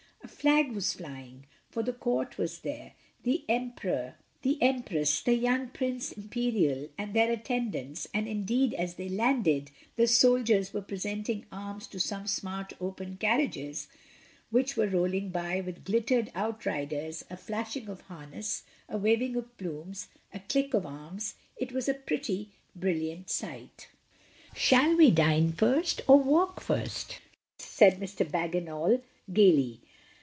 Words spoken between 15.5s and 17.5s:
with glittering outriders, a